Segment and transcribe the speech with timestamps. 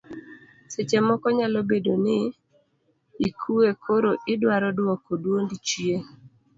[0.71, 2.19] seche moko nyalo bedo ni
[3.27, 6.01] ikwe koro idwaro duoko duondi chien